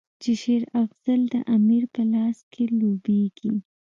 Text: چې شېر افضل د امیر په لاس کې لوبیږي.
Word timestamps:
چې 0.21 0.31
شېر 0.41 0.63
افضل 0.83 1.21
د 1.33 1.35
امیر 1.55 1.83
په 1.93 2.01
لاس 2.13 2.37
کې 2.51 2.63
لوبیږي. 2.79 3.53